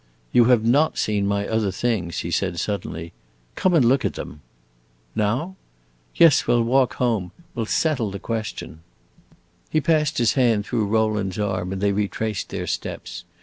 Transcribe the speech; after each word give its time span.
"You 0.31 0.45
have 0.45 0.65
not 0.65 0.97
seen 0.97 1.27
my 1.27 1.47
other 1.47 1.69
things," 1.69 2.21
he 2.21 2.31
said 2.31 2.59
suddenly. 2.59 3.13
"Come 3.53 3.75
and 3.75 3.85
look 3.85 4.03
at 4.03 4.15
them." 4.15 4.41
"Now?" 5.15 5.57
"Yes, 6.15 6.47
we 6.47 6.55
'll 6.55 6.63
walk 6.63 6.95
home. 6.95 7.31
We 7.53 7.61
'll 7.61 7.65
settle 7.67 8.09
the 8.09 8.17
question." 8.17 8.79
He 9.69 9.79
passed 9.79 10.17
his 10.17 10.33
hand 10.33 10.65
through 10.65 10.87
Rowland's 10.87 11.37
arm 11.37 11.71
and 11.71 11.81
they 11.81 11.91
retraced 11.91 12.49
their 12.49 12.65
steps. 12.65 13.25